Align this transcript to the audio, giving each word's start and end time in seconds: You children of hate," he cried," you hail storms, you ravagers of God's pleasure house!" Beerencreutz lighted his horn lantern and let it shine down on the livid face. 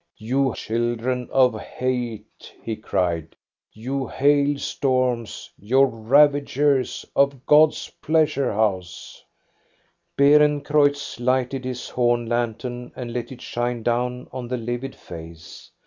You 0.17 0.55
children 0.55 1.29
of 1.31 1.59
hate," 1.59 2.51
he 2.63 2.75
cried," 2.75 3.35
you 3.71 4.07
hail 4.07 4.57
storms, 4.57 5.51
you 5.59 5.83
ravagers 5.85 7.05
of 7.15 7.45
God's 7.45 7.87
pleasure 8.01 8.51
house!" 8.51 9.23
Beerencreutz 10.17 11.19
lighted 11.19 11.65
his 11.65 11.87
horn 11.89 12.25
lantern 12.25 12.91
and 12.95 13.13
let 13.13 13.31
it 13.31 13.41
shine 13.43 13.83
down 13.83 14.27
on 14.31 14.47
the 14.47 14.57
livid 14.57 14.95
face. 14.95 15.69